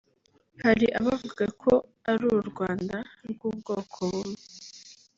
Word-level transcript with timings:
Hari 0.63 0.85
abavugaga 0.99 1.45
ko 1.63 1.73
ari 2.09 2.23
u 2.39 2.43
Rwanda 2.49 2.95
rw’ubwoko 3.31 3.97
bumwe 4.11 4.41